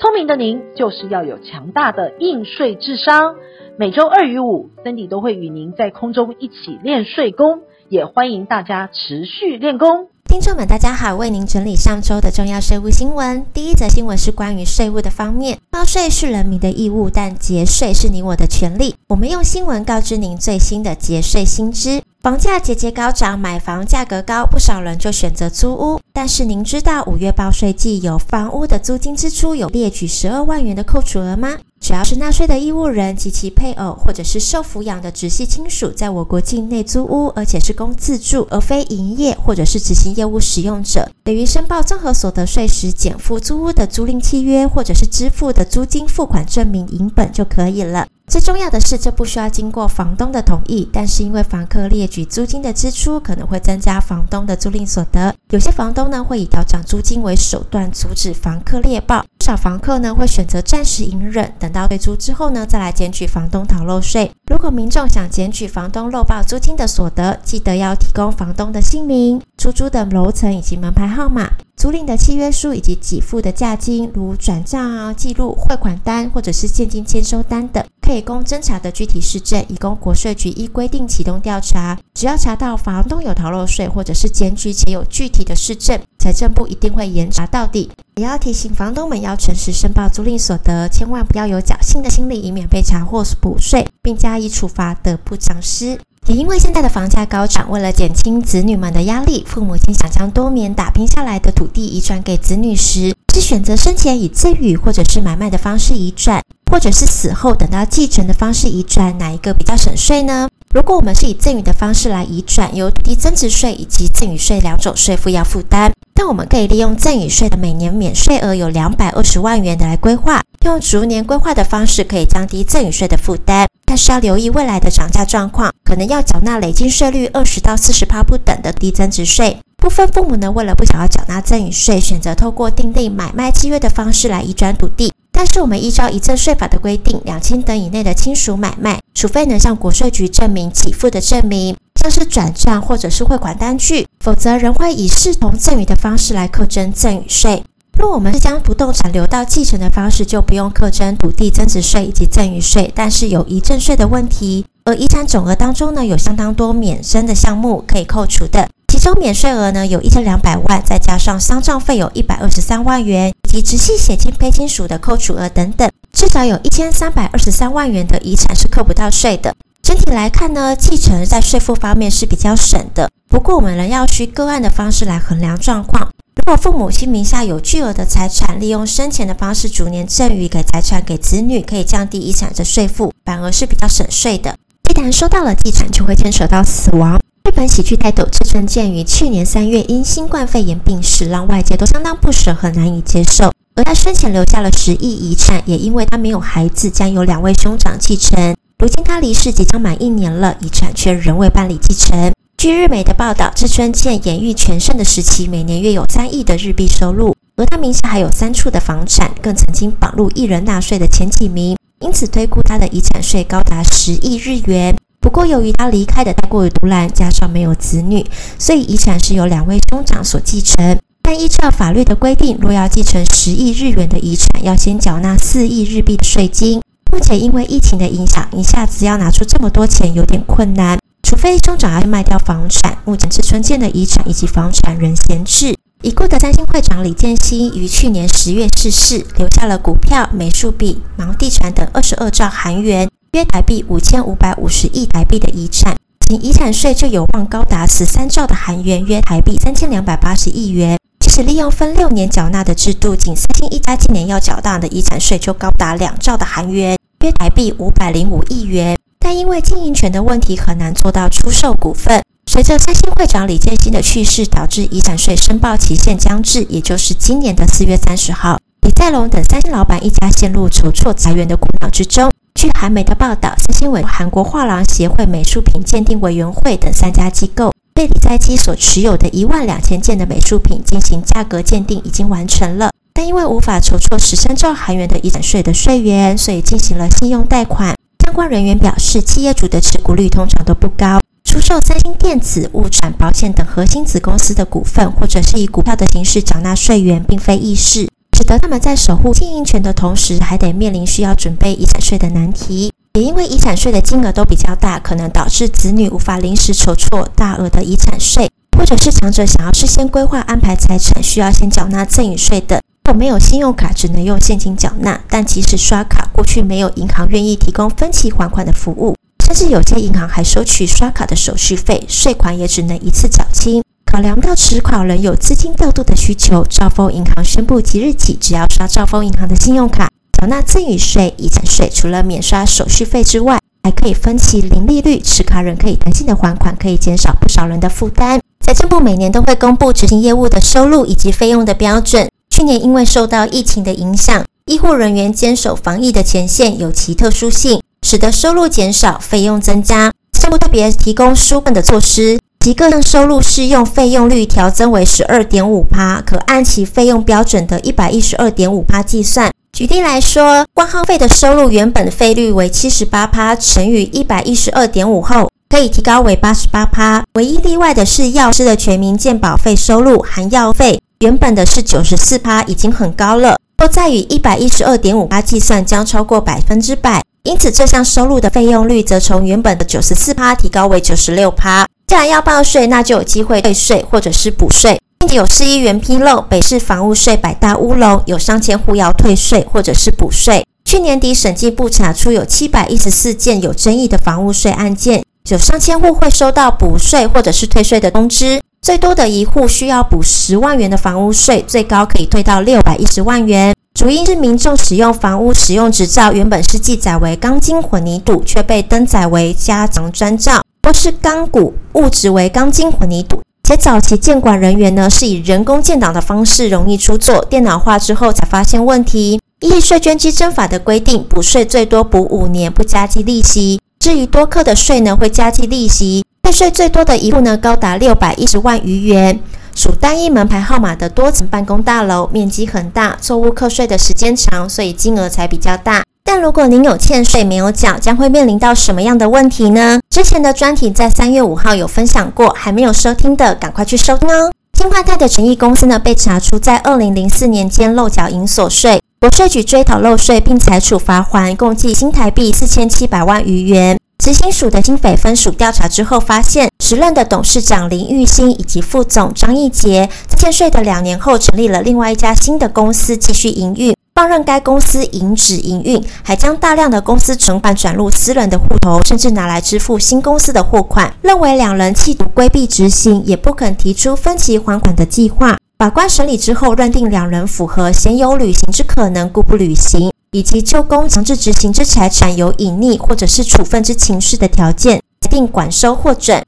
[0.00, 3.34] 聪明的您，就是要有强大的应税智商。
[3.76, 7.60] 每周二与五，Cindy 都会与您在空中一起练税功，
[7.90, 10.08] 也欢迎大家持续练功。
[10.24, 13.44] 听众们，大家好，为您整理上周的重要税务新闻。
[13.52, 18.94] 第一则新闻是关于税务的方面，报税是人民的义务，但节税是你我的权利。
[19.08, 22.00] 我们用新闻告知您最新的节税新知。
[22.22, 25.98] 房价节节高涨，买房价格高，不少人就选择租屋。
[26.12, 31.56] 但是您知道五月报税季有房屋的租金支出有列举十二万元的扣除额吗？
[31.80, 48.06] 只要是纳税的义务人及其配偶或者是受抚养的直系亲属，在我国境内租屋，而且是供自住而非营业或者是执行业务使用者，对于申报综合所得税时检附租屋的租赁契约或者是支付的租金付款证明影本就可以了。
[48.30, 55.34] 最重要的是，这不需要经过房东的同意，但是因为房客列举租金的支出，可能会增加房东的租赁所得。
[55.50, 64.30] 有些房东呢，会以调涨租金为手段阻止房客列报，不少房客呢会选择暂时隐忍，等到退租之后呢，再来检举房东逃漏税。
[64.46, 71.50] 如果民众想检举房东漏报租金的所得，记得要提供房东的姓名、出租的楼层以及门牌号码。
[71.74, 81.98] 租赁的契约书以及给付的价金，如转账啊、记录、汇款单或者是现金签收单等，可以供侦查的具体事证，以供国税局依规定启动调查。
[82.12, 87.90] 只要查到房东有逃漏税或者是检举且有具体的事证，财政部一定会严查到底。
[88.20, 95.98] 也要提醒房东们要诚实申报租赁所得，千万不要有侥幸的心理，以免被查获补税并加以处罚，得不偿失。
[96.26, 110.46] 也因为现在的房价高涨，为了减轻子女们的压力，父母亲想将多年打拼下来的土地移转给子女时，是选择生前以赠与或者是买卖的方式移转，或者是死后等到继承的方式移转，哪一个比较省税呢？
[110.72, 115.92] 如果我们是以赠与的方式来移转，有低增值税以及赠与税两种税负要负担。
[116.14, 123.66] 但我们可以利用赠与税的每年免税额有两百二十万元的来规划，用逐年规划的方式可以降低赠与税的负担。
[123.84, 129.58] 但是要留意未来的涨价状况，可能要缴纳累进税率二十到四十趴不等的低增值税。
[129.76, 135.12] 部分父母呢，为了不想要缴纳赠与税，选择透过订定买卖契约的方式来移转土地。
[135.42, 147.64] 但是我们依照遗赠税法的规定，两千等以内的亲属买卖，除非能向国税局证明给付的证明，像是转账或者是汇款单据，否则仍会以视同赠与的方式来课征赠与税。
[147.98, 154.66] 若我们是将不动产留到继承的方式，就不用课征土地增值税以及赠与税，但是有遗赠税的问题。
[154.84, 158.68] 而遗产总额当中呢，有相当多免征的项目可以扣除的，
[159.00, 169.54] 中免税额呢有一千两百万，再加上丧葬费有一百二十三万元，以及直系血亲卑亲属的扣除额等等，至少有一千三百二十三万元的遗产是扣不到税的。
[169.82, 176.10] 整体来看呢，继承在税负方面是比较省的，不过我们仍要需个案的方式来衡量状况。
[176.36, 184.54] 如果父母亲名下有巨额的财产，利用生前的方式逐年赠与给财产给子女，可以降低遗产的税负，反而是比较省税的。
[184.90, 187.18] 一旦收到了继产，就会牵扯到死亡。
[187.42, 193.50] 日本喜剧泰斗志村健于去年三月因新冠肺炎病逝，让外界都相当不舍和难以接受。
[193.74, 198.54] 而他生前留下了十亿遗产，也因为他没有孩子，将由两位兄长继承。
[198.78, 202.32] 如今他离世即将满一年了，遗产却仍未办理继承。
[202.56, 214.94] 据日媒的报道，志村健演艺全盛的时期，每年约有三亿的日币收入，而他名下还有三处的房产，更曾经榜入艺人纳税的前几名，因此推估他的遗产税高达十亿日元。
[215.20, 218.24] 不过，由于他离开的太过于突然，加上没有子女，
[218.58, 220.98] 所以遗产是由两位兄长所继承。
[221.22, 226.80] 但依照法律的规定，若要继承十亿日元的遗产，要先缴纳四亿日币的税金。
[227.12, 230.98] 目前因为疫情的影响，一下子要拿出这么多钱有点困难。
[231.22, 235.76] 除非兄长要卖掉房产，目前志村健的遗产以及房产仍闲置。
[236.02, 245.96] 已故的三星会长李健兴于去年十月逝世，留下了股票、美术品、房地产等二十二兆韩元（约台币五千五百五十亿台币）的遗产，
[246.26, 250.98] 仅遗产税就有望高达十三兆的韩元（约台币三千两百八十亿元）。
[251.20, 258.98] 即使利用分六年缴纳的制度，仅三星一家今年要缴纳的遗产税就高达两兆的韩元（约台币五百零五亿元）。
[259.20, 262.20] 但因为经营权的问题，很难做到出售股份。
[262.46, 272.28] 随着三星会长李健兴的去世，导致遗产税申报期限将至，也就是今年的四月三十号，李在龙等三星老板一家陷入筹措财源的苦恼之中。
[272.60, 282.90] 据韩媒的报道，三星委韩国画廊协会美术品鉴定委员会等三家机构对李在基所持有的一万两千件的美术品进行价格鉴定，已经完成了。
[283.14, 287.94] 但因为无法筹措十三兆韩元的遗产税的税源，所以进行了信用贷款。
[288.26, 298.10] 相关人员表示，企业主的持股率通常都不高，出售三星电子、物产、保险等核心子公司的股份，或者是以股票的形式缴纳税源，并非易事，
[298.40, 302.90] 使得他们在守护经营权的同时，还得面临需要准备遗产税的难题。
[303.12, 312.80] 也因为遗产税的金额都比较大，可能导致子女无法临时筹措大额的遗产税，或者是长者想要事先规划安排财产，需要先缴纳赠与税等。
[313.04, 315.20] 如果没有信用卡，只能用现金缴纳。
[315.28, 319.14] 但即使刷卡，过去没有银行愿意提供分期还款的服务，
[319.44, 323.82] 甚至有些银行还收取刷卡的手续费，税款也只能一次缴清。
[324.10, 330.08] 考量到持卡人有资金调度的需求，兆丰银行宣布即日起，只要刷兆丰银行的信用卡。
[330.32, 338.40] 缴纳赠与税、遗产税，除了免刷手续费之外，还可以分期零利率，持卡人可以弹性的还款，可以减少不少人的负担。
[338.58, 342.28] 财政部每年都会公布执行业务的收入以及费用的标准。
[342.50, 350.12] 去年因为受到疫情的影响，医护人员坚守防疫的前线有其特殊性，使得收入减少，费用增加。
[350.32, 359.50] 财政部特别提供纾困的措施，其个人收入适用费用率调增为十二点五趴，可按其费用标准的一百一十二点五趴计算。
[359.72, 367.24] 举例来说，挂号费的收入原本费率为七十八趴，乘以一百一十二点五后，可以提高为八十八趴。
[367.32, 377.22] 唯一例外的是药师的全民健保费收入含药费，原本的是九十四趴，已经很高了，若再以一百一十二点五趴计算，将超过百分之百。
[377.44, 381.86] 因此，这项收入的费用率则从原本的九十四趴提高为九十六趴。
[382.10, 385.00] 既然要报税，那就有机会退税或者是补税。
[385.20, 390.66] 并且有市议员披露，北市房屋税百大乌龙，有上千户要退税或者是补税。
[390.84, 398.60] 去年底审计部查出有七百一十四件有争议的房屋税案件，有上千户会收到补税或者是退税的通知。
[398.82, 403.72] 最多的一户需要补十万元的房屋税，最高可以退到六百一十万元。
[403.94, 410.60] 主因是民众使用房屋使用执照原本是记载为钢筋混凝土，却被登载为加长砖造，
[410.90, 413.40] 或是钢骨物质为钢筋混凝土。
[413.62, 419.40] 且早期建管人员呢，是以人工建档的方式容易出错，电脑化之后才发现问题。
[419.60, 423.80] 依税捐稽征法的规定，补税最多补五年，不加计利息。
[424.00, 426.24] 至于多课的税呢，会加计利息。
[426.42, 429.38] 退税最多的一户呢，高达六百一十万余元，
[429.76, 436.02] 属单一门牌号码的多层办公大楼，面积很大，错误课税的时间长，所以金额才比较大。
[436.24, 440.00] 但如果您有欠税没有缴，将会面临到什么样的问题呢？
[440.10, 444.52] 之前的专题在三月五号有分享过，还没有收听的赶快去收听哦。
[444.72, 453.98] 金焕泰的诚毅公司呢，被查出在二零零四年间漏缴营所税，国税局追讨漏税并裁处罚锾，共计新台币四千七百万余元。
[454.22, 463.94] 执行署的新匪分署调查之后发现，时任的董事长林玉兴以及副总张义杰在欠税的两年后，成立了另外一家新的公司继续营运。
[464.20, 471.14] 放任该公司停止营运，还将大量的公司存款转入私人的户头，甚至拿来支付新公司的货款。
[471.22, 475.56] 认为两人企图规避执行，也不肯提出分期还款的计划。
[475.78, 485.00] 法官审理之后，认定两人符合鲜有履行之可能，故不履行，以及就公强制执行之财产有隐匿或者是处分之情事的条件，
[485.30, 486.44] 定管收获准。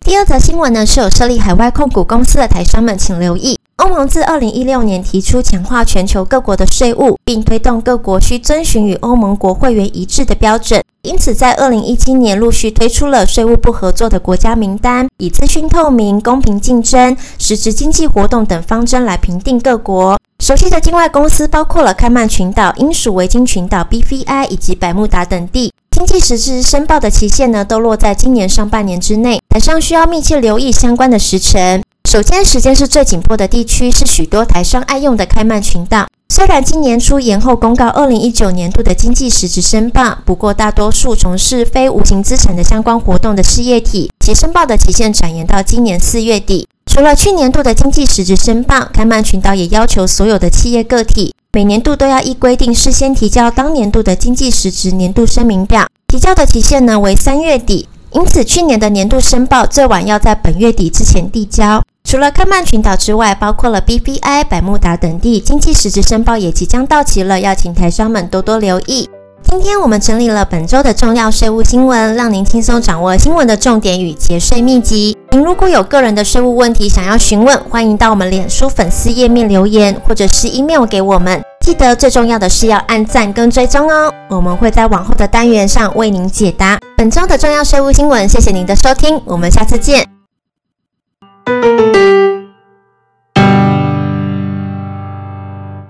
[0.00, 3.56] 第二则新闻呢，是有设立海外控股公司的台商们，请留意。
[3.82, 10.80] 欧盟自二零一六年提出强化全球各国的税务，并推动各国需遵循与欧盟国会员一致的标准。
[11.02, 20.16] 因此，在二零一七年陆续推出了税务不合作的国家名单，以资讯透明、公平竞争、实质经济活动等方针来评定各国。
[20.38, 25.72] 熟悉的境外公司包括了开曼群岛、英属维京群岛 （BVI） 以及百慕达等地。
[25.90, 29.40] 经济实质申报的期限呢，都落在今年上半年之内。
[29.48, 31.82] 台商需要密切留意相关的时程。
[32.08, 36.06] 首先，时间是最紧迫的地区，是许多台商爱用的开曼群岛。
[36.28, 46.68] 虽然今年初延后公告二零一九年度的经济实质申报，不过大多数从事非无形资产的相关活动的事业体，其申报的期限展延到今年四月底。
[46.84, 57.88] 除了去年度的经济实质申报，开曼群岛也要求所有的企业个体，每年度都要依规定事先提交当年度的经济实质年度声明表，提交的期限呢为三月底。
[58.12, 61.82] 因此，去年的年度申报最晚要在本月底之前递交。
[62.04, 69.08] 除了开曼群岛之外，包括了 BVI、百慕达等地，经济实质申报也即将到期了，要请台商们多多留意。
[69.42, 75.16] 今天我们整理了本周的重要税务新闻，让您轻松掌握新闻的重点与节税秘籍。
[75.30, 81.42] 您如果有个人的税务问题想要询问，欢迎到我们脸书粉丝页面留言，或者是 email 给我们。
[81.62, 88.28] 记得最重要的是要按赞跟追踪哦，我们会在往后的单元上为您解答本周的重要税务新闻。
[88.28, 90.04] 谢谢您的收听，我们下次见。